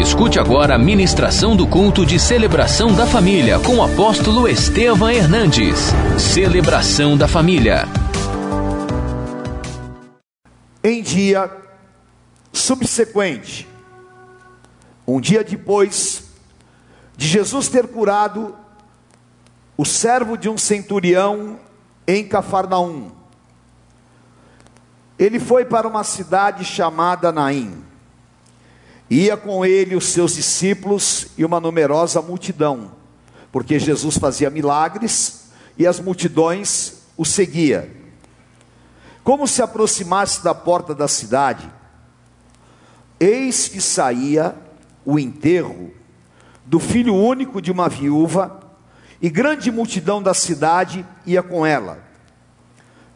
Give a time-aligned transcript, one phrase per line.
[0.00, 5.78] Escute agora a ministração do culto de celebração da família com o apóstolo Estevam Hernandes.
[6.18, 7.84] Celebração da família.
[10.82, 11.54] Em dia
[12.50, 13.68] subsequente,
[15.06, 16.30] um dia depois
[17.14, 18.56] de Jesus ter curado
[19.76, 21.60] o servo de um centurião
[22.06, 23.12] em Cafarnaum,
[25.18, 27.89] ele foi para uma cidade chamada Naim.
[29.10, 32.92] Ia com ele os seus discípulos e uma numerosa multidão,
[33.50, 37.90] porque Jesus fazia milagres e as multidões o seguia.
[39.24, 41.68] Como se aproximasse da porta da cidade,
[43.18, 44.54] eis que saía
[45.04, 45.90] o enterro
[46.64, 48.60] do filho único de uma viúva,
[49.20, 52.02] e grande multidão da cidade ia com ela.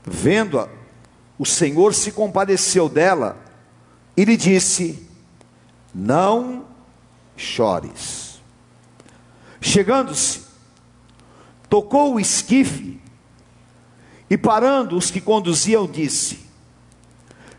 [0.04, 0.68] Vendo-a,
[1.38, 3.38] o Senhor se compadeceu dela
[4.16, 5.08] e lhe disse:
[5.94, 6.64] Não
[7.36, 8.40] chores.
[9.60, 10.44] Chegando-se,
[11.68, 13.00] tocou o esquife
[14.28, 16.40] e parando os que conduziam, disse: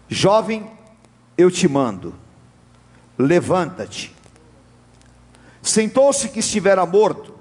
[0.09, 0.69] Jovem,
[1.37, 2.13] eu te mando,
[3.17, 4.13] levanta-te.
[5.61, 7.33] Sentou-se que estivera morto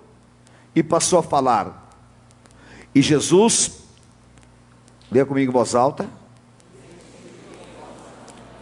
[0.74, 1.91] e passou a falar.
[2.94, 3.82] E Jesus,
[5.10, 6.08] leia comigo em voz alta.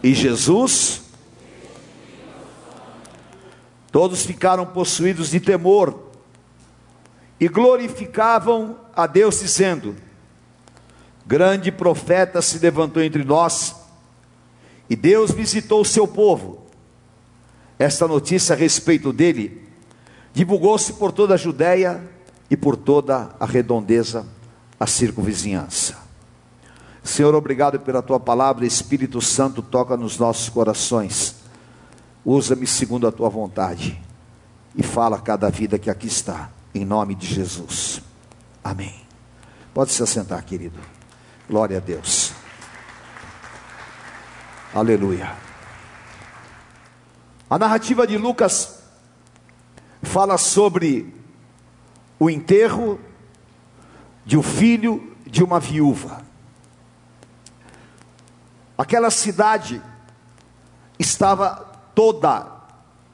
[0.01, 1.02] E Jesus,
[3.93, 6.11] todos ficaram possuídos de temor
[7.39, 9.95] e glorificavam a Deus, dizendo:
[11.25, 13.73] Grande profeta se levantou entre nós,
[14.89, 16.63] e Deus visitou o seu povo
[17.83, 19.61] esta notícia a respeito dele
[20.33, 22.01] divulgou-se por toda a Judéia
[22.49, 24.25] e por toda a redondeza,
[24.79, 25.97] a circunvizinhança.
[27.03, 31.42] Senhor, obrigado pela tua palavra, Espírito Santo, toca nos nossos corações.
[32.25, 34.01] Usa-me segundo a tua vontade
[34.75, 38.01] e fala a cada vida que aqui está, em nome de Jesus.
[38.63, 38.95] Amém.
[39.73, 40.79] Pode se assentar, querido.
[41.49, 42.31] Glória a Deus.
[44.73, 45.35] Aleluia.
[47.49, 48.79] A narrativa de Lucas
[50.01, 51.13] fala sobre
[52.17, 52.99] o enterro
[54.25, 56.21] de um filho de uma viúva.
[58.77, 59.81] Aquela cidade
[60.97, 62.47] estava toda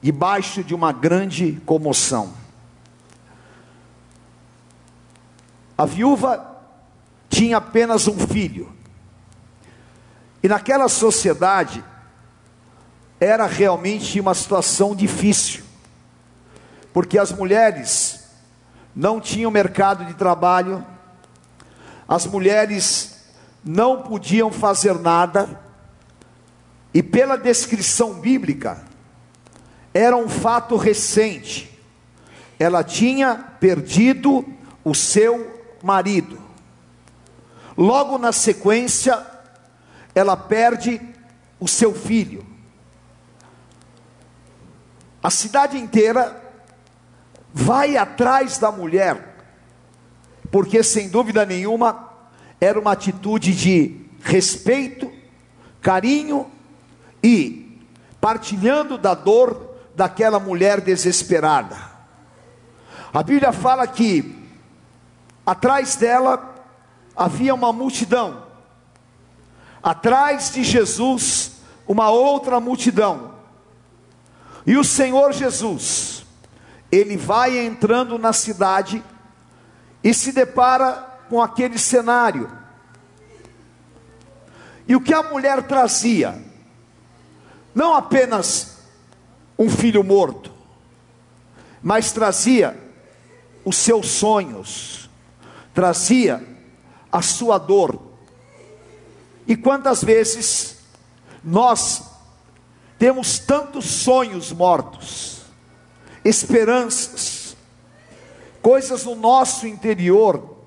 [0.00, 2.32] debaixo de uma grande comoção.
[5.76, 6.46] A viúva
[7.28, 8.72] tinha apenas um filho.
[10.42, 11.84] E naquela sociedade,
[13.20, 15.62] era realmente uma situação difícil,
[16.92, 18.30] porque as mulheres
[18.96, 20.84] não tinham mercado de trabalho,
[22.08, 23.26] as mulheres
[23.62, 25.60] não podiam fazer nada,
[26.92, 28.84] e pela descrição bíblica,
[29.94, 31.78] era um fato recente,
[32.58, 34.44] ela tinha perdido
[34.84, 36.38] o seu marido,
[37.76, 39.24] logo na sequência,
[40.14, 41.00] ela perde
[41.58, 42.44] o seu filho.
[45.22, 46.42] A cidade inteira
[47.52, 49.36] vai atrás da mulher,
[50.50, 52.10] porque sem dúvida nenhuma
[52.60, 55.10] era uma atitude de respeito,
[55.80, 56.50] carinho
[57.22, 57.80] e
[58.20, 61.76] partilhando da dor daquela mulher desesperada.
[63.12, 64.38] A Bíblia fala que
[65.44, 66.54] atrás dela
[67.16, 68.44] havia uma multidão,
[69.82, 71.52] atrás de Jesus,
[71.86, 73.30] uma outra multidão
[74.66, 76.24] e o Senhor Jesus,
[76.92, 79.02] ele vai entrando na cidade
[80.02, 82.50] e se depara com aquele cenário.
[84.86, 86.49] E o que a mulher trazia?
[87.74, 88.78] Não apenas
[89.58, 90.50] um filho morto,
[91.82, 92.78] mas trazia
[93.64, 95.08] os seus sonhos,
[95.72, 96.44] trazia
[97.10, 98.00] a sua dor.
[99.46, 100.78] E quantas vezes
[101.42, 102.02] nós
[102.98, 105.42] temos tantos sonhos mortos,
[106.24, 107.56] esperanças,
[108.60, 110.58] coisas no nosso interior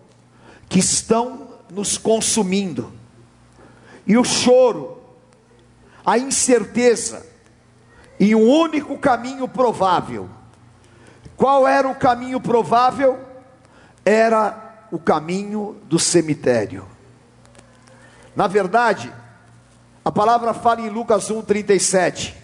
[0.67, 2.91] que estão nos consumindo.
[4.05, 5.02] E o choro,
[6.05, 7.25] a incerteza,
[8.19, 10.29] e um único caminho provável.
[11.35, 13.19] Qual era o caminho provável?
[14.05, 16.87] Era o caminho do cemitério.
[18.35, 19.13] Na verdade,
[20.05, 22.43] a palavra fala em Lucas 1:37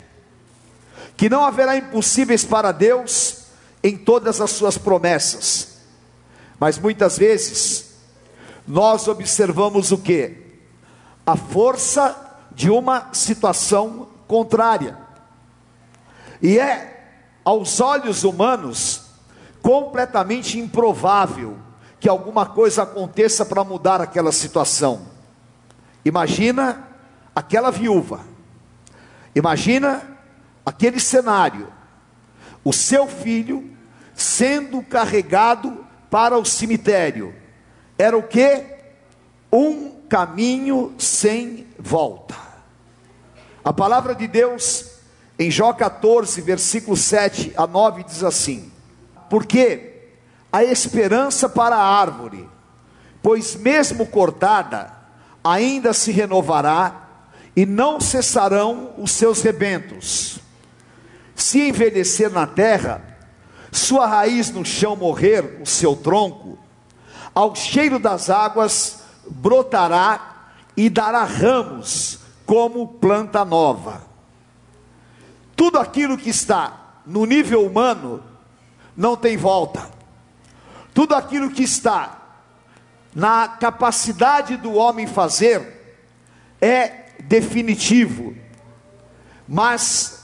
[1.19, 3.47] que não haverá impossíveis para Deus
[3.83, 5.79] em todas as suas promessas.
[6.57, 7.89] Mas muitas vezes
[8.65, 10.37] nós observamos o que?
[11.25, 12.28] A força
[12.59, 14.97] de uma situação contrária.
[16.41, 17.13] E é,
[17.45, 19.11] aos olhos humanos,
[19.61, 21.57] completamente improvável
[22.01, 25.03] que alguma coisa aconteça para mudar aquela situação.
[26.03, 26.85] Imagina
[27.33, 28.25] aquela viúva,
[29.33, 30.19] imagina
[30.65, 31.71] aquele cenário,
[32.61, 33.73] o seu filho
[34.13, 37.33] sendo carregado para o cemitério.
[37.97, 38.65] Era o que?
[39.49, 42.48] Um caminho sem volta.
[43.63, 44.85] A palavra de Deus
[45.37, 48.71] em Jó 14, versículo 7 a 9 diz assim:
[49.29, 50.09] Porque
[50.51, 52.47] a esperança para a árvore,
[53.21, 54.91] pois mesmo cortada,
[55.43, 57.07] ainda se renovará
[57.55, 60.39] e não cessarão os seus rebentos.
[61.35, 63.01] Se envelhecer na terra,
[63.71, 66.57] sua raiz no chão morrer, o seu tronco,
[67.33, 72.19] ao cheiro das águas brotará e dará ramos
[72.49, 74.01] como planta nova.
[75.55, 78.23] Tudo aquilo que está no nível humano
[78.97, 79.87] não tem volta.
[80.91, 82.39] Tudo aquilo que está
[83.13, 86.01] na capacidade do homem fazer
[86.59, 88.35] é definitivo.
[89.47, 90.23] Mas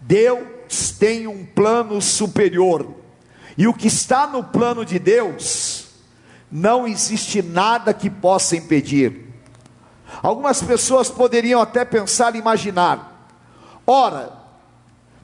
[0.00, 2.94] Deus tem um plano superior.
[3.58, 5.88] E o que está no plano de Deus,
[6.50, 9.27] não existe nada que possa impedir.
[10.22, 13.28] Algumas pessoas poderiam até pensar e imaginar:
[13.86, 14.32] ora,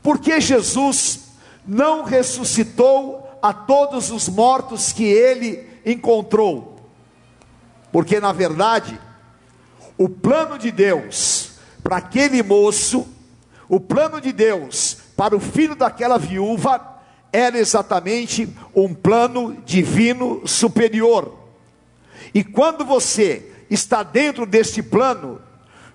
[0.03, 1.33] por que Jesus
[1.67, 6.77] não ressuscitou a todos os mortos que ele encontrou?
[7.91, 9.01] Porque na verdade,
[9.97, 11.53] o plano de Deus
[11.83, 13.07] para aquele moço,
[13.69, 16.95] o plano de Deus para o filho daquela viúva,
[17.33, 21.35] era exatamente um plano divino superior.
[22.33, 25.41] E quando você está dentro deste plano,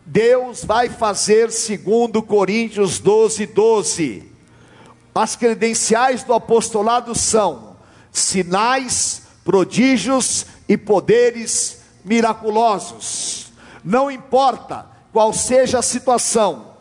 [0.06, 4.32] Deus vai fazer segundo Coríntios 12, 12.
[5.14, 7.76] As credenciais do apostolado são
[8.12, 13.52] sinais, prodígios e poderes miraculosos.
[13.84, 16.74] Não importa qual seja a situação,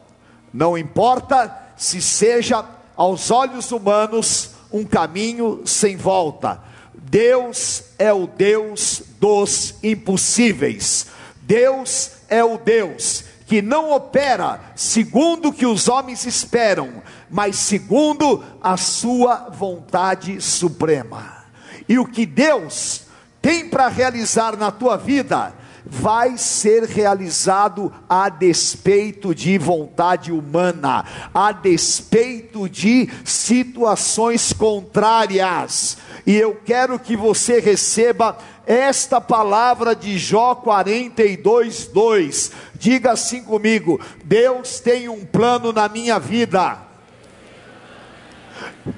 [0.53, 2.65] não importa se seja
[2.97, 6.61] aos olhos humanos, um caminho sem volta.
[7.11, 11.07] Deus é o Deus dos impossíveis.
[11.43, 18.45] Deus é o Deus que não opera segundo o que os homens esperam, mas segundo
[18.63, 21.47] a sua vontade suprema.
[21.89, 23.05] E o que Deus
[23.41, 25.55] tem para realizar na tua vida,
[25.91, 35.97] vai ser realizado a despeito de vontade humana, a despeito de situações contrárias.
[36.27, 38.37] E eu quero que você receba
[38.67, 42.53] esta palavra de Jó 42, 2.
[42.75, 46.79] Diga assim comigo: Deus tem um plano na minha vida.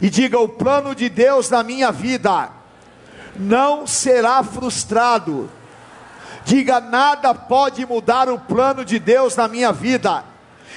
[0.02, 2.50] E diga: o plano de Deus na minha vida
[3.36, 5.48] não será frustrado
[6.50, 10.24] Diga: nada pode mudar o plano de Deus na minha vida.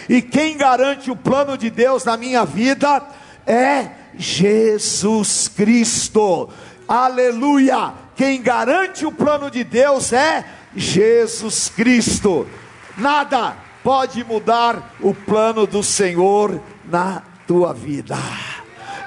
[0.08, 3.02] E quem garante o plano de Deus na minha vida
[3.44, 6.48] é Jesus Cristo.
[6.88, 7.92] Aleluia!
[8.16, 12.48] Quem garante o plano de Deus é Jesus Cristo.
[12.96, 18.16] Nada pode mudar o plano do Senhor na tua vida.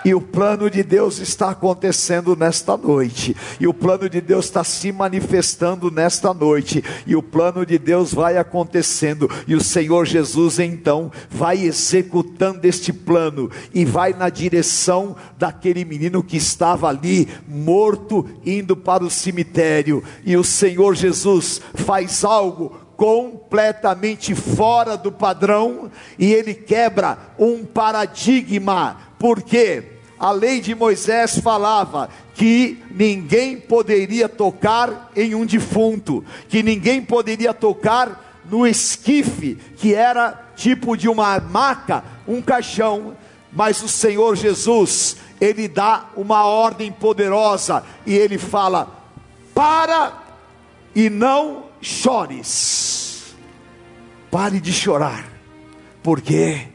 [0.06, 3.36] E o plano de Deus está acontecendo nesta noite.
[3.58, 6.81] E o plano de Deus está se manifestando nesta noite.
[7.05, 9.29] E o plano de Deus vai acontecendo.
[9.48, 16.22] E o Senhor Jesus então vai executando este plano e vai na direção daquele menino
[16.22, 20.05] que estava ali morto indo para o cemitério.
[20.25, 28.98] E o Senhor Jesus faz algo completamente fora do padrão e ele quebra um paradigma.
[29.19, 29.95] Por quê?
[30.19, 37.53] A lei de Moisés falava que ninguém poderia tocar em um defunto, que ninguém poderia
[37.53, 43.17] tocar no esquife, que era tipo de uma maca, um caixão,
[43.53, 48.89] mas o Senhor Jesus, ele dá uma ordem poderosa e ele fala:
[49.55, 50.13] para
[50.94, 53.35] e não chores,
[54.31, 55.27] pare de chorar,
[56.03, 56.69] porque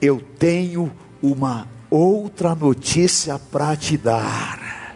[0.00, 4.94] eu tenho uma outra notícia para te dar.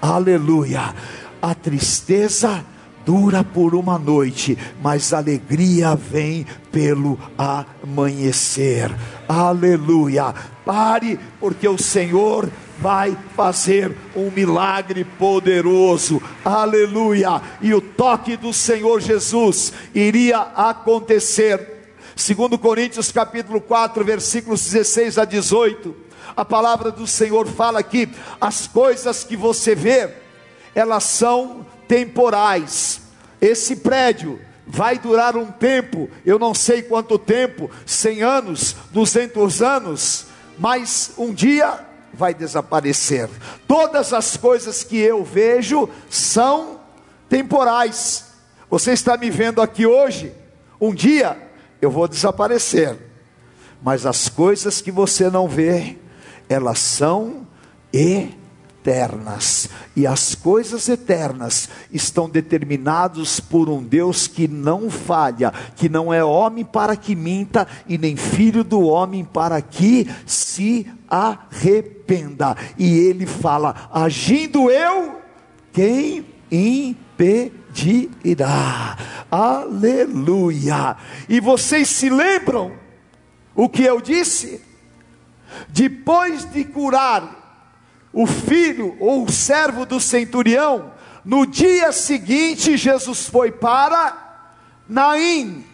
[0.00, 0.94] Aleluia.
[1.40, 2.62] A tristeza
[3.06, 8.94] dura por uma noite, mas a alegria vem pelo amanhecer.
[9.26, 10.34] Aleluia.
[10.66, 16.20] Pare, porque o Senhor vai fazer um milagre poderoso.
[16.44, 17.40] Aleluia.
[17.62, 21.74] E o toque do Senhor Jesus iria acontecer
[22.16, 25.96] Segundo Coríntios capítulo 4, versículos 16 a 18,
[26.36, 28.08] a palavra do Senhor fala que
[28.40, 30.10] as coisas que você vê,
[30.74, 33.02] elas são temporais.
[33.40, 40.26] Esse prédio vai durar um tempo, eu não sei quanto tempo, 100 anos, 200 anos,
[40.58, 41.80] mas um dia
[42.12, 43.28] vai desaparecer.
[43.66, 46.80] Todas as coisas que eu vejo são
[47.28, 48.32] temporais.
[48.70, 50.32] Você está me vendo aqui hoje,
[50.80, 51.36] um dia
[51.80, 52.96] eu vou desaparecer.
[53.82, 55.98] Mas as coisas que você não vê,
[56.48, 57.46] elas são
[57.92, 59.68] eternas.
[59.96, 66.22] E as coisas eternas estão determinadas por um Deus que não falha, que não é
[66.22, 72.56] homem para que minta e nem filho do homem para que se arrependa.
[72.78, 75.20] E ele fala: agindo eu,
[75.72, 77.38] quem impedirá?
[79.30, 80.96] Aleluia!
[81.28, 82.72] E vocês se lembram
[83.54, 84.73] o que eu disse?
[85.68, 87.42] Depois de curar
[88.12, 90.92] o filho ou o servo do centurião,
[91.24, 94.24] no dia seguinte Jesus foi para
[94.88, 95.64] Naim.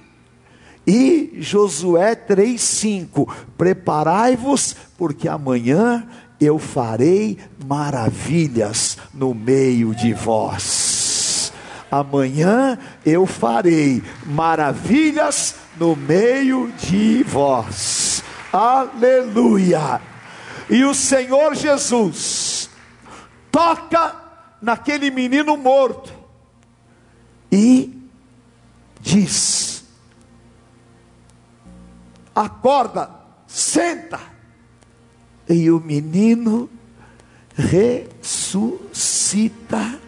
[0.86, 6.06] E Josué 3:5, preparai-vos, porque amanhã
[6.40, 11.52] eu farei maravilhas no meio de vós.
[11.90, 17.99] Amanhã eu farei maravilhas no meio de vós.
[18.52, 20.00] Aleluia!
[20.68, 22.68] E o Senhor Jesus
[23.50, 24.14] toca
[24.62, 26.12] naquele menino morto
[27.50, 27.98] e
[29.00, 29.84] diz:
[32.34, 33.10] Acorda,
[33.46, 34.20] senta.
[35.48, 36.68] E o menino
[37.56, 39.98] ressuscita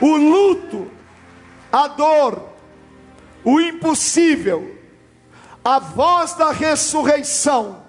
[0.00, 0.90] O luto,
[1.70, 2.42] a dor,
[3.44, 4.76] o impossível,
[5.62, 7.82] a voz da ressurreição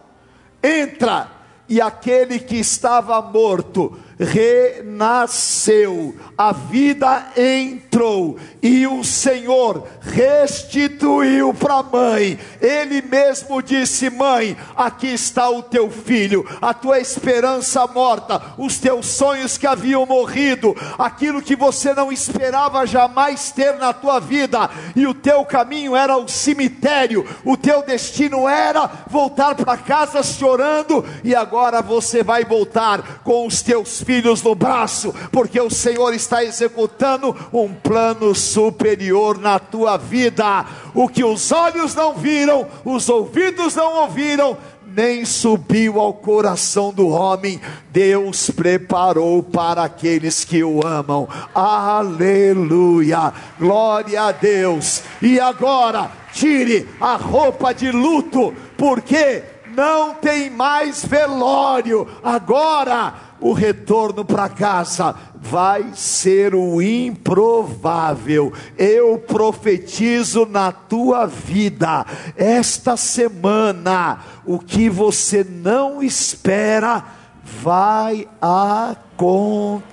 [0.62, 1.32] entra
[1.68, 11.84] e aquele que estava morto renasceu, a vida entrou e o Senhor restituiu para a
[11.84, 12.40] mãe.
[12.62, 19.08] Ele mesmo disse: Mãe, aqui está o teu filho, a tua esperança morta, os teus
[19.08, 25.08] sonhos que haviam morrido, aquilo que você não esperava jamais ter na tua vida, e
[25.08, 31.34] o teu caminho era o cemitério, o teu destino era voltar para casa chorando, e
[31.34, 36.44] agora você vai voltar com os teus filhos filhos no braço, porque o Senhor está
[36.44, 40.66] executando um plano superior na tua vida.
[40.94, 47.08] O que os olhos não viram, os ouvidos não ouviram, nem subiu ao coração do
[47.08, 51.26] homem, Deus preparou para aqueles que o amam.
[51.56, 53.32] Aleluia!
[53.58, 55.04] Glória a Deus!
[55.22, 59.42] E agora, tire a roupa de luto, porque
[59.74, 62.06] não tem mais velório.
[62.22, 68.54] Agora, o retorno para casa vai ser o improvável.
[68.78, 72.06] Eu profetizo na tua vida,
[72.38, 77.04] esta semana, o que você não espera
[77.44, 79.92] vai acontecer.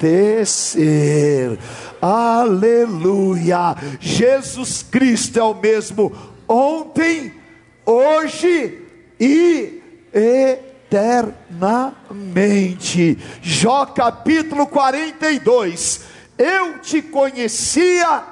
[2.00, 3.74] Aleluia!
[3.98, 6.12] Jesus Cristo é o mesmo
[6.46, 7.32] ontem,
[7.84, 8.82] hoje
[9.18, 9.80] e
[10.12, 10.67] eternamente.
[13.42, 16.00] Jó capítulo 42.
[16.38, 18.24] Eu te conhecia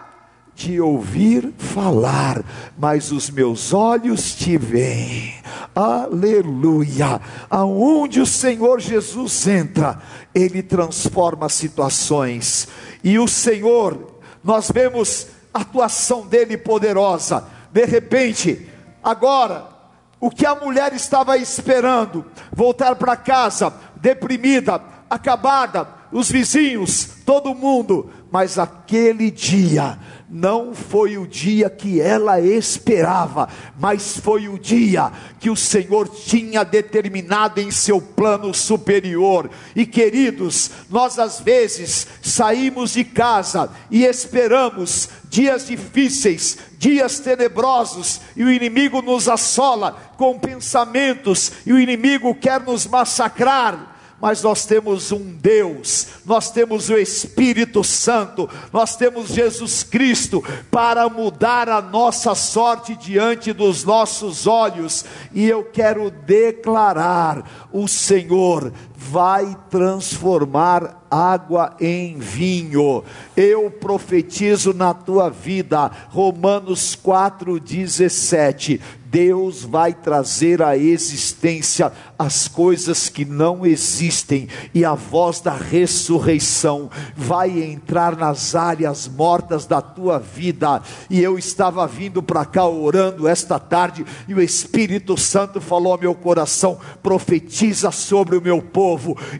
[0.54, 2.42] de ouvir falar,
[2.78, 5.34] mas os meus olhos te veem.
[5.74, 7.20] Aleluia!
[7.50, 10.00] Aonde o Senhor Jesus entra,
[10.34, 12.68] ele transforma situações.
[13.04, 17.44] E o Senhor, nós vemos a atuação dele poderosa.
[17.70, 18.66] De repente,
[19.04, 19.75] agora
[20.20, 28.10] o que a mulher estava esperando, voltar para casa, deprimida, acabada, os vizinhos, todo mundo,
[28.30, 35.48] mas aquele dia não foi o dia que ela esperava, mas foi o dia que
[35.48, 39.48] o Senhor tinha determinado em seu plano superior.
[39.74, 48.44] E queridos, nós às vezes saímos de casa e esperamos dias difíceis, dias tenebrosos, e
[48.44, 53.94] o inimigo nos assola com pensamentos, e o inimigo quer nos massacrar.
[54.18, 61.06] Mas nós temos um Deus, nós temos o Espírito Santo, nós temos Jesus Cristo para
[61.10, 65.04] mudar a nossa sorte diante dos nossos olhos,
[65.34, 68.72] e eu quero declarar: o Senhor
[69.10, 73.04] vai transformar água em vinho.
[73.36, 78.80] Eu profetizo na tua vida, Romanos 4,17.
[79.08, 86.90] Deus vai trazer à existência as coisas que não existem, e a voz da ressurreição
[87.14, 90.82] vai entrar nas áreas mortas da tua vida.
[91.08, 96.00] E eu estava vindo para cá orando esta tarde, e o Espírito Santo falou ao
[96.00, 98.95] meu coração: profetiza sobre o meu povo,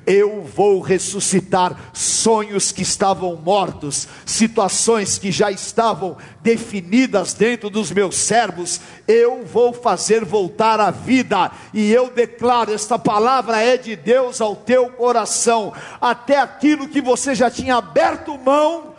[0.07, 8.17] eu vou ressuscitar sonhos que estavam mortos, situações que já estavam definidas dentro dos meus
[8.17, 14.41] servos, eu vou fazer voltar a vida, e eu declaro: esta palavra é de Deus
[14.41, 18.95] ao teu coração, até aquilo que você já tinha aberto mão,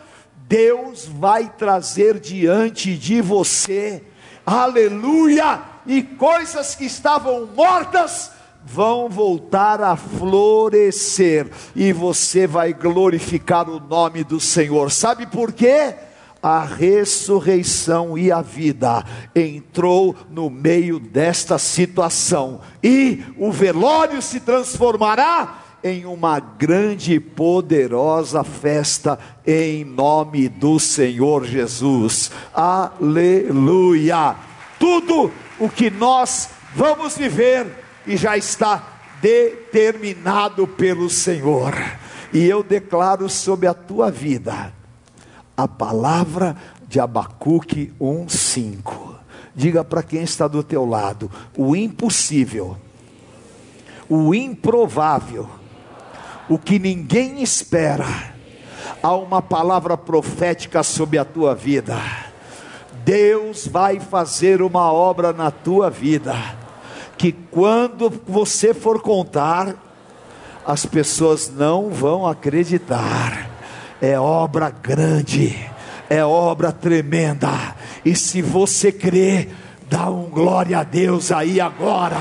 [0.48, 4.02] Deus vai trazer diante de você,
[4.46, 8.32] aleluia, e coisas que estavam mortas,
[8.72, 14.90] vão voltar a florescer e você vai glorificar o nome do Senhor.
[14.90, 15.94] Sabe por quê?
[16.42, 25.64] A ressurreição e a vida entrou no meio desta situação e o velório se transformará
[25.82, 32.30] em uma grande e poderosa festa em nome do Senhor Jesus.
[32.52, 34.36] Aleluia!
[34.78, 38.82] Tudo o que nós vamos viver e já está
[39.20, 41.74] determinado pelo Senhor.
[42.32, 44.72] E eu declaro sobre a tua vida
[45.56, 46.56] a palavra
[46.88, 49.16] de Abacuque 1:5.
[49.54, 52.78] Diga para quem está do teu lado, o impossível,
[54.08, 55.48] o improvável,
[56.48, 58.06] o que ninguém espera.
[59.02, 62.00] Há uma palavra profética sobre a tua vida.
[63.04, 66.36] Deus vai fazer uma obra na tua vida
[67.18, 69.74] que quando você for contar,
[70.64, 73.50] as pessoas não vão acreditar.
[74.00, 75.58] É obra grande,
[76.08, 77.74] é obra tremenda.
[78.04, 79.48] E se você crê,
[79.90, 82.16] dá um glória a Deus aí agora.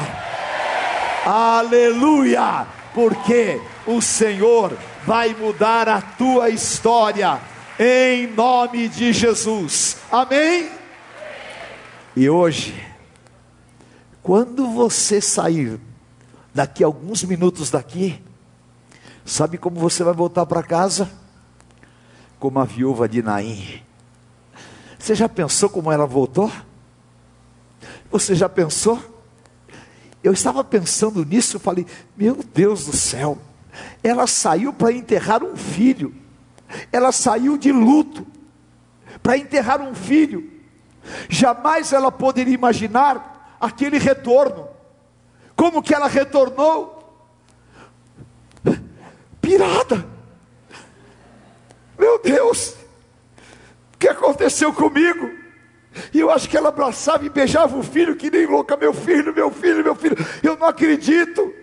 [1.24, 2.66] Aleluia!
[2.96, 7.40] Porque o Senhor vai mudar a tua história
[7.80, 9.98] em nome de Jesus.
[10.12, 10.70] Amém?
[12.16, 12.74] E hoje
[14.28, 15.80] quando você sair
[16.54, 18.22] daqui a alguns minutos daqui,
[19.24, 21.10] sabe como você vai voltar para casa?
[22.38, 23.82] Como a viúva de Naim.
[25.00, 26.52] Você já pensou como ela voltou?
[28.12, 29.02] Você já pensou?
[30.22, 31.88] Eu estava pensando nisso, eu falei,
[32.18, 33.38] meu Deus do céu,
[34.04, 36.14] ela saiu para enterrar um filho,
[36.92, 38.28] ela saiu de luto
[39.24, 40.52] para enterrar um filho,
[41.30, 44.68] jamais ela poderia imaginar aquele retorno.
[45.56, 46.96] Como que ela retornou?
[49.42, 50.06] Pirada.
[51.98, 52.76] Meu Deus,
[53.94, 55.32] o que aconteceu comigo?
[56.14, 59.34] E eu acho que ela abraçava e beijava o filho, que nem louca, meu filho,
[59.34, 60.16] meu filho, meu filho.
[60.44, 61.54] Eu não acredito.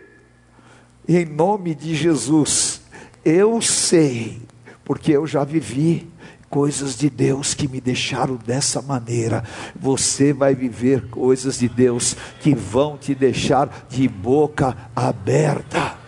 [1.07, 2.83] E em nome de Jesus,
[3.25, 4.43] eu sei,
[4.85, 6.11] porque eu já vivi
[6.55, 9.43] coisas de Deus que me deixaram dessa maneira.
[9.75, 16.04] Você vai viver coisas de Deus que vão te deixar de boca aberta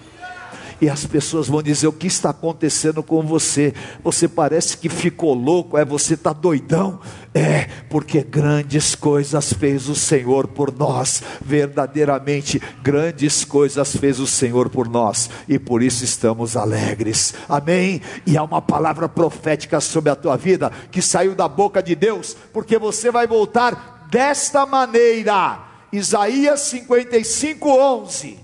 [0.81, 3.75] e as pessoas vão dizer: O que está acontecendo com você?
[4.03, 7.01] Você parece que ficou louco, é você está doidão?
[7.35, 14.71] É, porque grandes coisas fez o Senhor por nós, verdadeiramente grandes coisas fez o Senhor
[14.71, 18.01] por nós, e por isso estamos alegres, amém?
[18.27, 22.35] E há uma palavra profética sobre a tua vida que saiu da boca de Deus,
[22.55, 25.61] porque você vai voltar desta maneira,
[25.93, 28.39] Isaías 55, 11,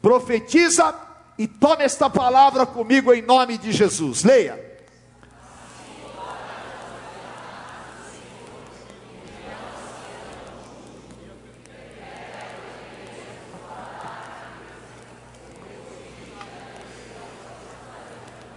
[0.00, 0.92] profetiza
[1.38, 4.22] e tome esta palavra comigo em nome de Jesus.
[4.22, 4.72] Leia.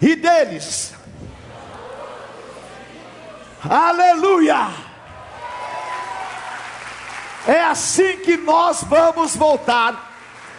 [0.01, 0.93] E deles,
[3.67, 4.67] aleluia.
[7.47, 10.14] É assim que nós vamos voltar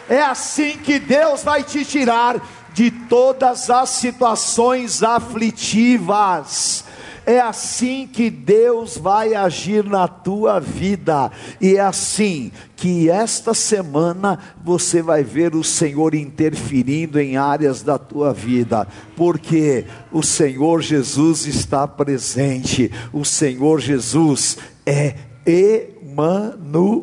[0.08, 2.40] é assim que Deus vai te tirar
[2.72, 6.84] de todas as situações aflitivas.
[7.24, 14.38] É assim que Deus vai agir na tua vida, e é assim que esta semana
[14.62, 21.46] você vai ver o Senhor interferindo em áreas da tua vida, porque o Senhor Jesus
[21.46, 27.02] está presente, o Senhor Jesus é Emanuel,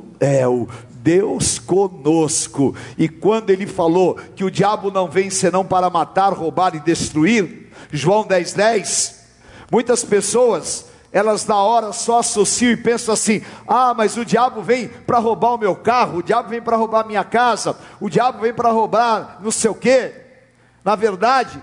[1.04, 2.74] Deus conosco.
[2.98, 7.70] E quando ele falou que o diabo não vem senão para matar, roubar e destruir,
[7.92, 9.26] João 10:10, 10,
[9.70, 14.88] muitas pessoas elas na hora só associam e pensam assim: ah, mas o diabo vem
[14.88, 18.39] para roubar o meu carro, o diabo vem para roubar a minha casa, o diabo
[18.39, 20.12] vem para roubar não sei o quê.
[20.84, 21.62] Na verdade,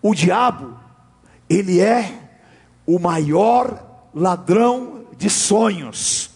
[0.00, 0.76] o diabo,
[1.50, 2.18] ele é
[2.86, 6.30] o maior ladrão de sonhos,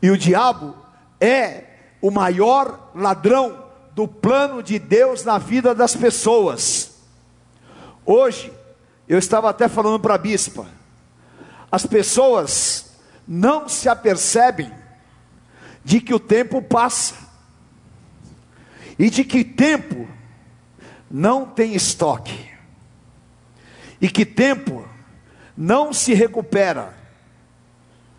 [0.00, 0.74] e o diabo
[1.20, 1.64] é
[2.00, 6.98] o maior ladrão do plano de Deus na vida das pessoas.
[8.06, 8.52] Hoje,
[9.08, 10.66] eu estava até falando para a bispa,
[11.70, 12.92] as pessoas
[13.26, 14.72] não se apercebem
[15.84, 17.14] de que o tempo passa
[18.98, 20.08] e de que tempo
[21.10, 22.50] não tem estoque
[24.00, 24.86] e que tempo
[25.56, 26.94] não se recupera.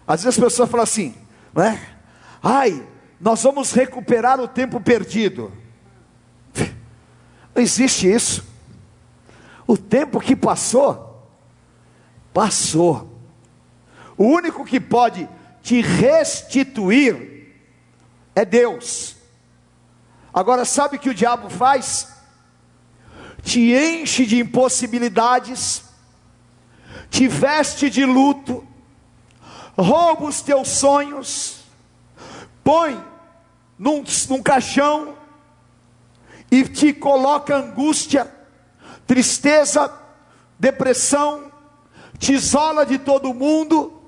[0.05, 1.15] Às vezes as pessoas falam assim,
[1.53, 1.98] não é?
[2.41, 2.87] Ai,
[3.19, 5.51] nós vamos recuperar o tempo perdido.
[7.53, 8.47] Não existe isso.
[9.67, 11.29] O tempo que passou,
[12.33, 13.19] passou.
[14.17, 15.27] O único que pode
[15.61, 17.53] te restituir
[18.35, 19.15] é Deus.
[20.33, 22.13] Agora, sabe o que o diabo faz?
[23.43, 25.83] Te enche de impossibilidades,
[27.09, 28.65] te veste de luto,
[29.77, 31.58] rouba os teus sonhos,
[32.69, 33.03] põe
[33.79, 35.17] num, num caixão
[36.51, 38.31] e te coloca angústia,
[39.07, 39.91] tristeza,
[40.59, 41.51] depressão,
[42.19, 43.99] te isola de todo mundo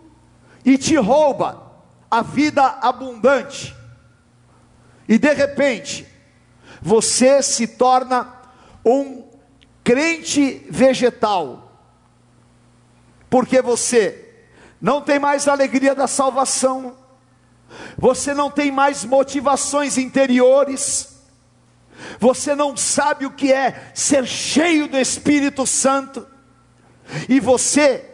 [0.63, 1.71] e te rouba
[2.11, 3.75] a vida abundante.
[5.09, 6.07] E de repente,
[6.79, 8.31] você se torna
[8.85, 9.23] um
[9.83, 11.81] crente vegetal,
[13.27, 14.45] porque você
[14.79, 17.00] não tem mais a alegria da salvação,
[17.97, 21.15] você não tem mais motivações interiores,
[22.19, 26.25] você não sabe o que é ser cheio do Espírito Santo,
[27.27, 28.05] e você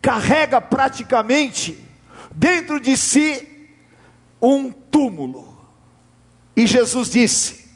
[0.00, 1.84] carrega praticamente
[2.34, 3.68] dentro de si
[4.40, 5.58] um túmulo.
[6.56, 7.68] E Jesus disse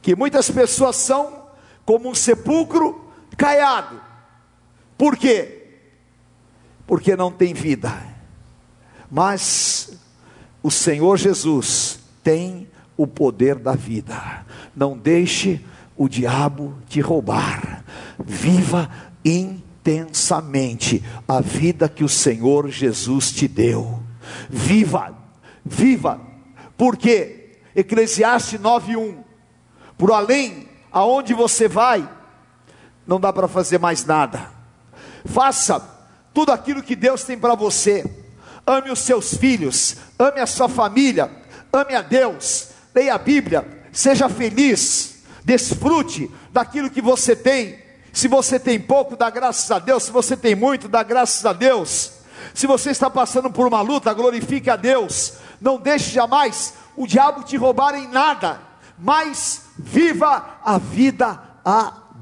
[0.00, 1.46] que muitas pessoas são
[1.84, 4.00] como um sepulcro caiado.
[4.96, 5.78] Por quê?
[6.86, 7.92] Porque não tem vida.
[9.10, 9.98] Mas
[10.62, 14.46] o Senhor Jesus tem o poder da vida.
[14.74, 15.60] Não deixe
[15.96, 17.84] o diabo te roubar.
[18.24, 18.90] Viva
[19.24, 24.00] intensamente a vida que o Senhor Jesus te deu.
[24.48, 25.16] Viva,
[25.64, 26.20] viva,
[26.76, 29.16] porque Eclesiastes 9:1
[29.98, 32.08] Por além aonde você vai,
[33.06, 34.50] não dá para fazer mais nada.
[35.24, 35.80] Faça
[36.32, 38.21] tudo aquilo que Deus tem para você
[38.66, 41.30] ame os seus filhos, ame a sua família,
[41.72, 47.80] ame a Deus, leia a Bíblia, seja feliz, desfrute daquilo que você tem.
[48.12, 51.52] Se você tem pouco, dá graças a Deus, se você tem muito, dá graças a
[51.52, 52.12] Deus.
[52.54, 55.34] Se você está passando por uma luta, glorifique a Deus.
[55.60, 58.60] Não deixe jamais o diabo te roubar em nada,
[58.98, 61.40] mas viva a vida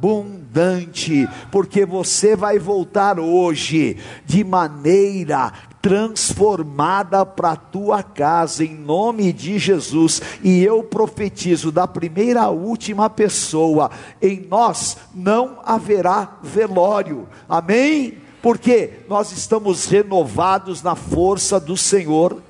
[0.00, 9.30] abundante, porque você vai voltar hoje de maneira transformada para a tua casa, em nome
[9.30, 10.22] de Jesus.
[10.42, 13.90] E eu profetizo da primeira à última pessoa:
[14.22, 18.16] em nós não haverá velório, amém?
[18.40, 22.42] Porque nós estamos renovados na força do Senhor.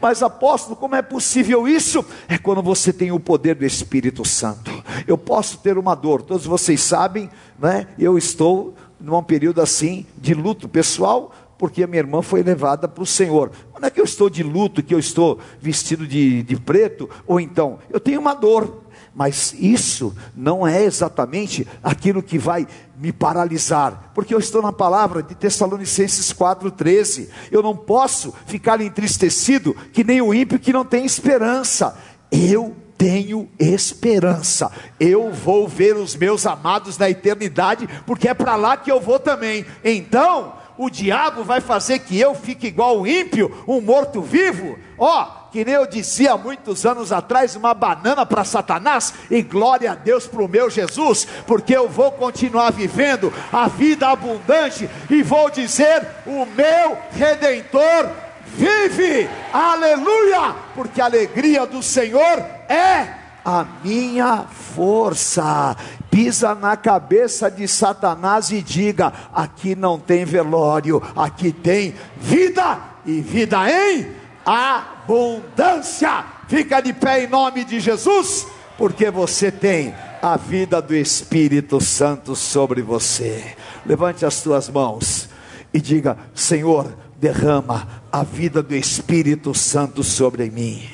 [0.00, 2.02] Mas apóstolo, como é possível isso?
[2.26, 4.75] É quando você tem o poder do Espírito Santo.
[5.06, 7.88] Eu posso ter uma dor, todos vocês sabem, né?
[7.98, 13.02] Eu estou num período assim de luto pessoal, porque a minha irmã foi levada para
[13.02, 13.50] o Senhor.
[13.78, 17.40] Não é que eu estou de luto, que eu estou vestido de, de preto, ou
[17.40, 18.82] então, eu tenho uma dor,
[19.14, 22.66] mas isso não é exatamente aquilo que vai
[22.98, 27.28] me paralisar, porque eu estou na palavra de Tessalonicenses 4,13.
[27.50, 31.96] Eu não posso ficar entristecido que nem o ímpio que não tem esperança.
[32.30, 34.70] Eu tenho esperança.
[34.98, 39.18] Eu vou ver os meus amados na eternidade, porque é para lá que eu vou
[39.18, 39.64] também.
[39.84, 44.78] Então, o diabo vai fazer que eu fique igual o ímpio, um morto-vivo?
[44.98, 49.94] Ó, que nem eu dizia muitos anos atrás, uma banana para Satanás e glória a
[49.94, 55.50] Deus para o meu Jesus, porque eu vou continuar vivendo a vida abundante e vou
[55.50, 58.10] dizer: o meu redentor
[58.56, 62.38] vive, aleluia, porque a alegria do Senhor
[62.68, 63.08] é
[63.44, 65.76] a minha força.
[66.10, 73.20] Pisa na cabeça de Satanás e diga: aqui não tem velório, aqui tem vida e
[73.20, 74.08] vida em
[74.44, 76.24] abundância.
[76.48, 78.46] Fica de pé em nome de Jesus,
[78.78, 83.54] porque você tem a vida do Espírito Santo sobre você.
[83.84, 85.28] Levante as tuas mãos
[85.72, 90.88] e diga: Senhor, derrama a vida do Espírito Santo sobre mim.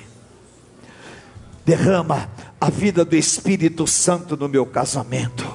[1.64, 2.28] Derrama
[2.61, 5.46] a vida do Espírito Santo no meu casamento,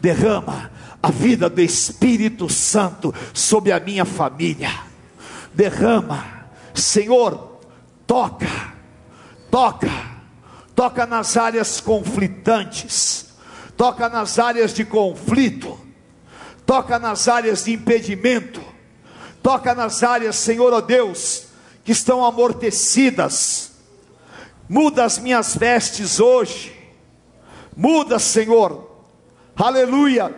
[0.00, 0.70] derrama
[1.02, 4.70] a vida do Espírito Santo sobre a minha família,
[5.52, 7.60] derrama, Senhor,
[8.06, 8.74] toca,
[9.50, 9.90] toca,
[10.74, 13.34] toca nas áreas conflitantes,
[13.76, 15.78] toca nas áreas de conflito,
[16.64, 18.71] toca nas áreas de impedimento,
[19.42, 21.46] toca nas áreas, Senhor, ó oh Deus,
[21.84, 23.72] que estão amortecidas,
[24.72, 26.74] Muda as minhas vestes hoje.
[27.76, 28.90] Muda, Senhor.
[29.54, 30.34] Aleluia.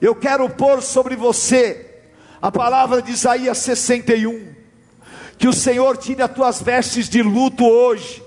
[0.00, 2.02] Eu quero pôr sobre você
[2.40, 4.54] a palavra de Isaías 61.
[5.36, 8.24] Que o Senhor tire as tuas vestes de luto hoje.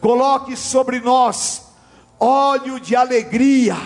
[0.00, 1.62] Coloque sobre nós
[2.18, 3.76] óleo de alegria.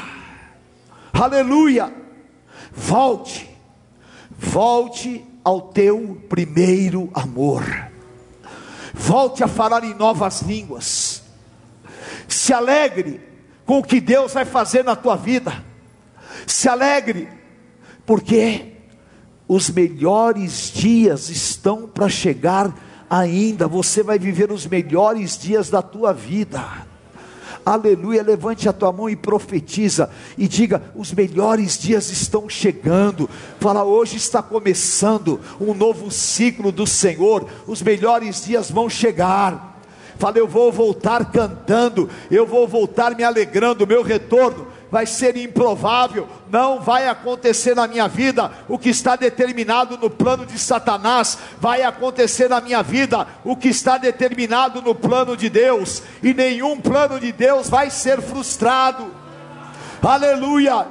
[1.12, 1.92] Aleluia.
[2.70, 3.47] Volte.
[4.38, 7.64] Volte ao teu primeiro amor.
[8.94, 11.22] Volte a falar em novas línguas,
[12.27, 13.20] se alegre
[13.66, 15.64] com o que Deus vai fazer na tua vida,
[16.46, 17.29] se alegre,
[18.07, 18.72] porque
[19.46, 22.74] os melhores dias estão para chegar
[23.11, 26.88] ainda, você vai viver os melhores dias da tua vida
[27.72, 28.22] aleluia.
[28.22, 33.28] Levante a tua mão e profetiza e diga: os melhores dias estão chegando.
[33.61, 39.81] Fala, hoje está começando um novo ciclo do Senhor, os melhores dias vão chegar.
[40.18, 46.29] Fala, eu vou voltar cantando, eu vou voltar me alegrando, meu retorno vai ser improvável,
[46.51, 51.83] não vai acontecer na minha vida o que está determinado no plano de Satanás, vai
[51.83, 57.20] acontecer na minha vida o que está determinado no plano de Deus, e nenhum plano
[57.20, 59.12] de Deus vai ser frustrado.
[60.03, 60.87] Aleluia!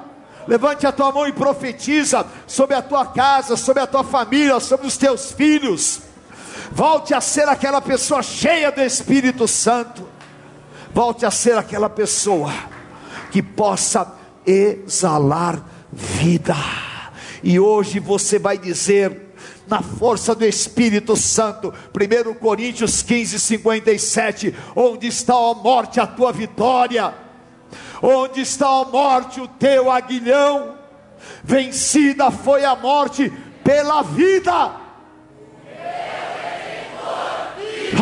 [0.48, 4.88] Levante a tua mão e profetiza sobre a tua casa, sobre a tua família, sobre
[4.88, 6.02] os teus filhos.
[6.72, 10.08] Volte a ser aquela pessoa cheia do Espírito Santo.
[10.94, 12.54] Volte a ser aquela pessoa
[13.32, 15.62] que possa exalar
[15.92, 16.56] vida.
[17.44, 19.34] E hoje você vai dizer,
[19.68, 26.32] na força do Espírito Santo, 1 Coríntios 15, 57, onde está a morte, a tua
[26.32, 27.13] vitória,
[28.02, 30.76] onde está a morte, o teu aguilhão,
[31.44, 33.32] vencida foi a morte
[33.63, 34.72] pela vida.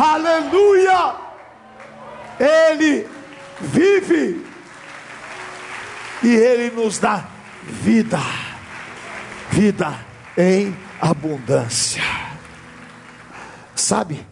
[0.00, 1.14] Aleluia!
[2.38, 3.06] Ele
[3.60, 4.44] vive
[6.26, 7.28] e Ele nos dá
[7.62, 8.18] vida,
[9.48, 9.96] vida
[10.36, 12.02] em abundância.
[13.76, 14.26] Sabe,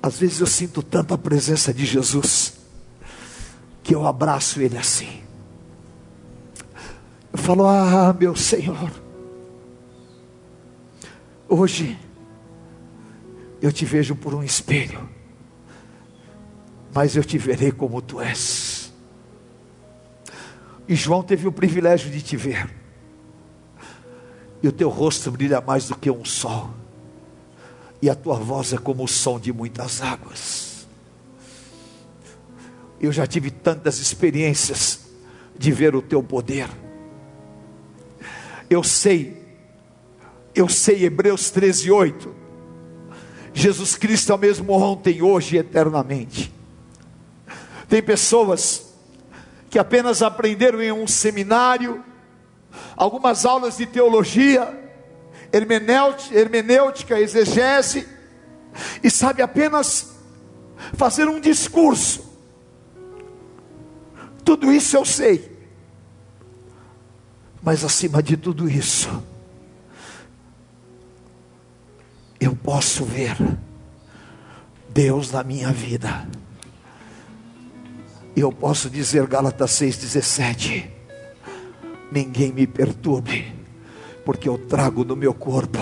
[0.00, 2.52] às vezes eu sinto tanta presença de Jesus,
[3.82, 5.24] que eu abraço Ele assim.
[7.32, 8.92] Eu falo, ah, meu Senhor,
[11.48, 11.98] hoje
[13.60, 15.08] eu te vejo por um espelho,
[16.94, 18.77] mas eu te verei como tu és.
[20.88, 22.68] E João teve o privilégio de te ver.
[24.62, 26.70] E o teu rosto brilha mais do que um sol.
[28.00, 30.86] E a tua voz é como o som de muitas águas.
[32.98, 35.00] Eu já tive tantas experiências
[35.56, 36.68] de ver o teu poder.
[38.70, 39.42] Eu sei,
[40.54, 42.34] eu sei, Hebreus 13, 8.
[43.52, 46.52] Jesus Cristo é o mesmo ontem, hoje e eternamente.
[47.88, 48.87] Tem pessoas
[49.70, 52.04] que apenas aprenderam em um seminário,
[52.96, 54.92] algumas aulas de teologia,
[55.52, 58.06] hermenêutica, exegese,
[59.02, 60.16] e sabe apenas
[60.94, 62.26] fazer um discurso.
[64.44, 65.58] Tudo isso eu sei,
[67.62, 69.22] mas acima de tudo isso,
[72.40, 73.36] eu posso ver
[74.88, 76.26] Deus na minha vida.
[78.38, 80.84] E eu posso dizer, Gálatas 6,17:
[82.12, 83.52] Ninguém me perturbe,
[84.24, 85.80] porque eu trago no meu corpo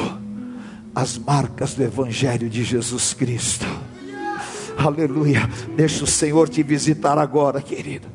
[0.95, 3.66] as marcas do Evangelho de Jesus Cristo.
[4.79, 5.47] Aleluia.
[5.77, 8.09] Deixa o Senhor te visitar agora, querido.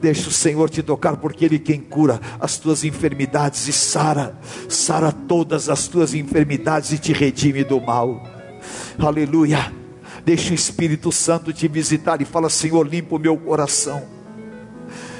[0.00, 5.10] Deixa o Senhor te tocar, porque Ele quem cura as tuas enfermidades e sara, sara
[5.10, 8.22] todas as tuas enfermidades e te redime do mal.
[8.96, 9.83] Aleluia.
[10.24, 14.02] Deixa o Espírito Santo te visitar e fala: Senhor, limpa o meu coração.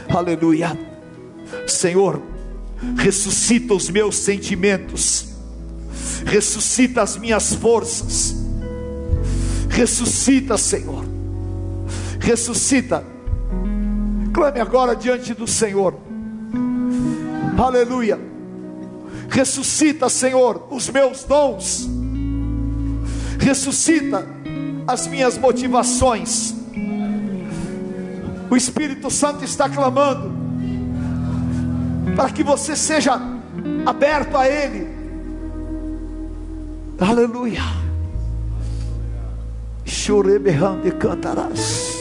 [0.09, 0.79] Aleluia.
[1.67, 2.23] Senhor,
[2.97, 5.29] ressuscita os meus sentimentos,
[6.25, 8.35] ressuscita as minhas forças,
[9.69, 11.05] ressuscita, Senhor,
[12.19, 13.05] ressuscita.
[14.33, 15.95] Clame agora diante do Senhor,
[17.59, 18.19] aleluia.
[19.29, 21.89] Ressuscita, Senhor, os meus dons,
[23.39, 24.34] ressuscita
[24.87, 26.55] as minhas motivações.
[28.51, 30.33] O Espírito Santo está clamando
[32.15, 33.21] para que você seja
[33.87, 34.87] aberto a Ele.
[36.99, 37.63] Aleluia.
[39.85, 41.95] Choreberrando e cantarás.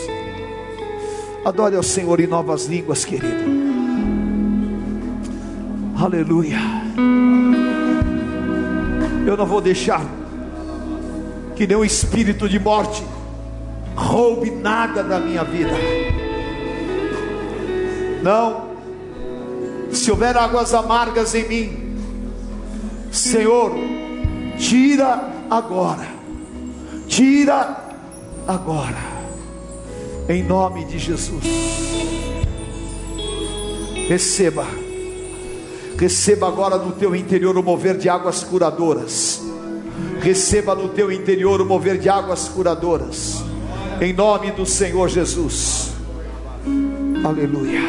[1.46, 3.44] Adore ao Senhor em novas línguas, querido.
[6.00, 6.60] Aleluia.
[9.26, 10.02] Eu não vou deixar
[11.56, 13.04] que nenhum espírito de morte
[13.96, 15.74] roube nada da minha vida.
[18.24, 18.70] Não,
[19.92, 21.98] se houver águas amargas em mim,
[23.12, 23.72] Senhor,
[24.58, 26.08] tira agora,
[27.08, 27.78] tira
[28.48, 28.98] agora,
[30.28, 31.44] em nome de Jesus.
[34.08, 34.66] Receba,
[35.98, 39.43] receba agora no teu interior o mover de águas curadoras.
[40.22, 43.44] Receba no teu interior o mover de águas curadoras,
[44.02, 45.92] em nome do Senhor Jesus.
[47.24, 47.82] Aleluia.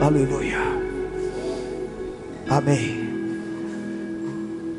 [0.00, 0.58] Aleluia.
[2.48, 3.02] Amém.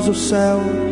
[0.09, 0.86] o céu,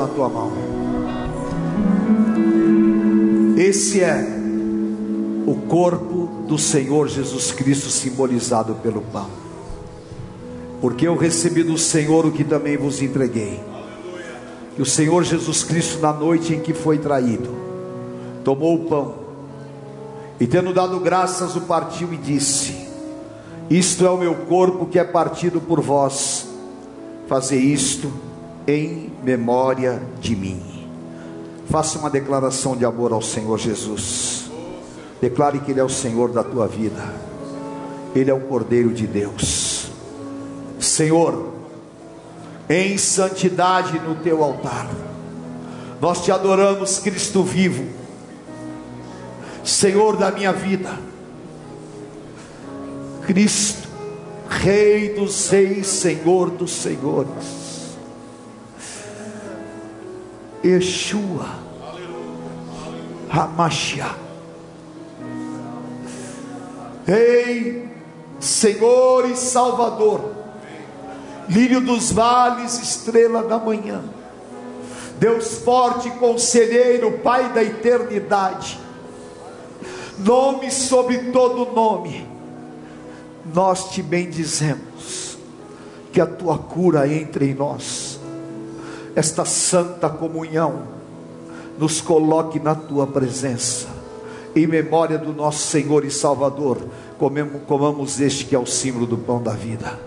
[0.00, 0.50] na tua mão.
[3.58, 4.26] Esse é
[5.46, 9.28] o corpo do Senhor Jesus Cristo simbolizado pelo pão.
[10.80, 13.60] Porque eu recebi do Senhor o que também vos entreguei.
[14.74, 17.54] Que o Senhor Jesus Cristo, na noite em que foi traído,
[18.42, 19.14] tomou o pão
[20.40, 22.74] e, tendo dado graças, o partiu e disse:
[23.68, 26.46] Isto é o meu corpo que é partido por vós,
[27.28, 28.10] fazer isto
[28.70, 30.62] em memória de mim.
[31.68, 34.50] Faça uma declaração de amor ao Senhor Jesus.
[35.20, 37.02] Declare que Ele é o Senhor da tua vida.
[38.14, 39.90] Ele é o Cordeiro de Deus.
[40.78, 41.52] Senhor,
[42.68, 44.88] em santidade no teu altar,
[46.00, 47.84] nós te adoramos, Cristo vivo,
[49.64, 50.96] Senhor da minha vida,
[53.26, 53.88] Cristo,
[54.48, 57.59] Rei dos Reis, Senhor dos Senhores.
[60.62, 61.58] Yeshua,
[63.30, 64.14] Hamashia.
[67.08, 67.88] Ei,
[68.38, 70.34] Senhor e Salvador,
[71.48, 74.02] lírio dos vales, estrela da manhã,
[75.18, 78.78] Deus forte, conselheiro, Pai da eternidade,
[80.18, 82.28] nome sobre todo nome,
[83.54, 85.38] nós te bendizemos,
[86.12, 88.09] que a tua cura entre em nós
[89.14, 90.82] esta santa comunhão,
[91.78, 93.88] nos coloque na tua presença,
[94.54, 96.78] em memória do nosso Senhor e Salvador,
[97.18, 99.98] comemos, comamos este que é o símbolo do pão da vida.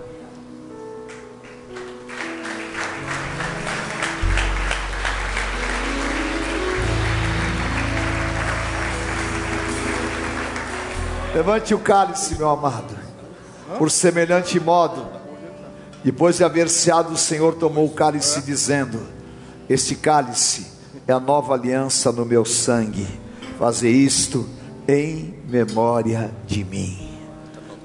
[11.34, 12.96] Levante o cálice, meu amado,
[13.80, 15.23] por semelhante modo
[16.04, 19.00] depois de haver ceado, o Senhor tomou o cálice, dizendo:
[19.70, 20.68] Este cálice
[21.08, 23.08] é a nova aliança no meu sangue.
[23.58, 24.46] Fazer isto
[24.86, 27.10] em memória de mim.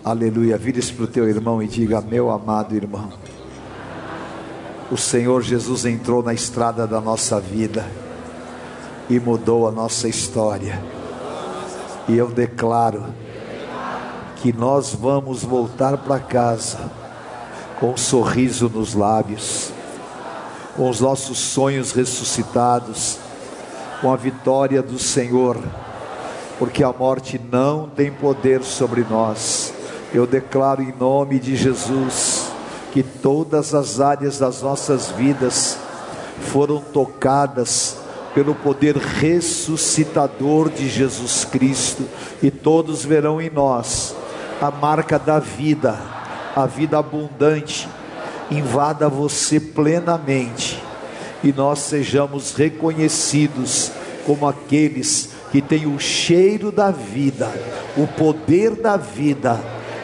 [0.04, 0.58] Aleluia.
[0.58, 3.12] Vire-se para o teu irmão e diga: Meu amado irmão,
[4.90, 7.86] o Senhor Jesus entrou na estrada da nossa vida
[9.08, 10.82] e mudou a nossa história.
[12.08, 13.06] E eu declaro
[14.36, 16.97] que nós vamos voltar para casa
[17.78, 19.70] com um sorriso nos lábios,
[20.76, 23.18] com os nossos sonhos ressuscitados,
[24.00, 25.56] com a vitória do Senhor,
[26.58, 29.72] porque a morte não tem poder sobre nós.
[30.12, 32.48] Eu declaro em nome de Jesus
[32.92, 35.78] que todas as áreas das nossas vidas
[36.40, 37.98] foram tocadas
[38.34, 42.04] pelo poder ressuscitador de Jesus Cristo,
[42.42, 44.14] e todos verão em nós
[44.60, 46.17] a marca da vida
[46.54, 47.88] a vida abundante.
[48.50, 50.82] Invada você plenamente.
[51.42, 53.92] E nós sejamos reconhecidos
[54.26, 57.50] como aqueles que têm o cheiro da vida,
[57.96, 59.60] o poder da vida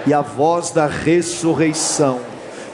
[0.07, 2.21] e a voz da ressurreição.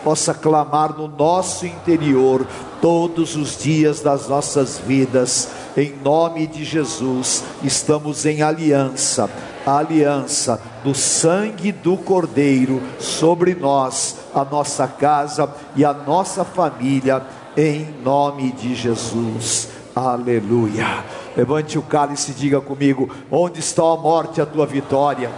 [0.05, 2.47] Possa clamar no nosso interior
[2.81, 5.49] todos os dias das nossas vidas.
[5.77, 9.29] Em nome de Jesus, estamos em aliança
[9.67, 17.23] a aliança do sangue do Cordeiro sobre nós, a nossa casa e a nossa família,
[17.57, 19.69] em nome de Jesus.
[19.95, 21.05] Aleluia.
[21.37, 25.31] Levante o cálice e diga comigo: onde está a morte, a tua vitória?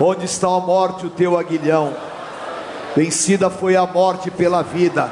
[0.00, 1.94] Onde está a morte, o teu aguilhão?
[2.94, 5.10] Vencida foi a morte pela vida,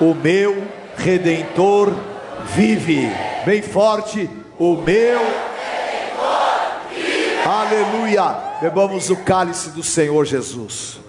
[0.00, 0.64] o meu
[0.96, 1.92] redentor
[2.54, 3.10] vive.
[3.44, 5.20] Bem forte, o meu
[7.56, 8.58] Aleluia.
[8.60, 11.00] Bebamos o cálice do Senhor Jesus.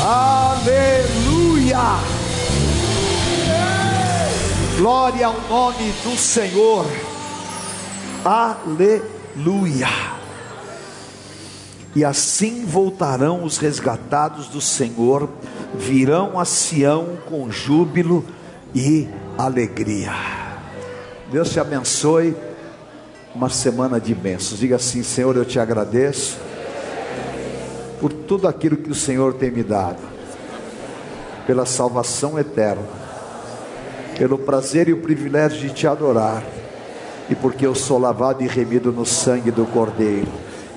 [0.00, 1.78] Aleluia.
[4.78, 6.86] Glória ao nome do Senhor.
[8.24, 9.88] Aleluia.
[11.94, 15.28] E assim voltarão os resgatados do Senhor
[15.74, 18.24] virão a Sião com júbilo
[18.74, 20.12] e alegria.
[21.30, 22.34] Deus te abençoe.
[23.34, 24.60] Uma semana de bênçãos.
[24.60, 26.38] Diga assim: Senhor, eu te agradeço
[28.04, 29.98] por tudo aquilo que o Senhor tem me dado,
[31.46, 32.84] pela salvação eterna,
[34.18, 36.42] pelo prazer e o privilégio de te adorar,
[37.30, 40.28] e porque eu sou lavado e remido no sangue do Cordeiro,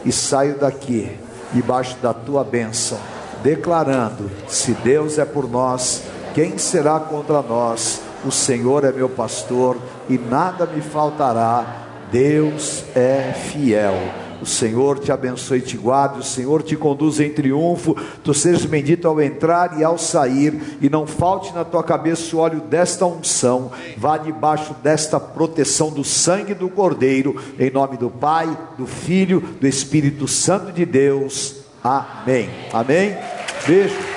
[0.08, 1.12] e saio daqui
[1.54, 2.98] debaixo da tua bênção
[3.44, 6.04] declarando: se Deus é por nós,
[6.34, 8.02] quem será contra nós?
[8.26, 9.78] O Senhor é meu pastor
[10.10, 11.86] e nada me faltará.
[12.12, 13.96] Deus é fiel.
[14.42, 18.66] O Senhor te abençoe e te guarde, o Senhor te conduz em triunfo, tu sejas
[18.66, 23.06] bendito ao entrar e ao sair, e não falte na tua cabeça o óleo desta
[23.06, 29.42] unção, vá debaixo desta proteção do sangue do Cordeiro, em nome do Pai, do Filho,
[29.60, 31.58] do Espírito Santo de Deus.
[31.84, 32.50] Amém.
[32.74, 33.16] Amém.
[33.66, 34.17] Beijo.